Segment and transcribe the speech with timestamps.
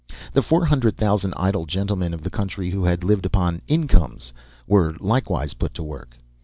[0.33, 4.33] The four hundred thousand idle gentlemen of the country who had lived upon incomes
[4.65, 6.17] were likewise put to work.